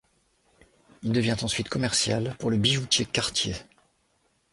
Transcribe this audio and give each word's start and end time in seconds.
Il 1.03 1.11
devient 1.11 1.35
ensuite 1.43 1.69
commercial 1.69 2.35
pour 2.39 2.49
le 2.49 2.57
bijoutier 2.57 3.05
Cartier. 3.05 3.53